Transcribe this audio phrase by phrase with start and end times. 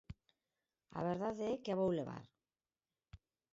[0.97, 2.23] A verdade é que a vou levar.